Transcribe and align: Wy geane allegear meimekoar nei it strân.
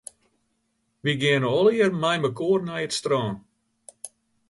Wy 1.03 1.11
geane 1.21 1.47
allegear 1.59 1.93
meimekoar 2.01 2.61
nei 2.65 2.83
it 2.87 2.93
strân. 2.99 3.35